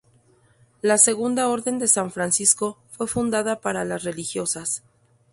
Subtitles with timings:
[0.81, 4.81] La Segunda Orden de San Francisco fue fundada para las religiosas.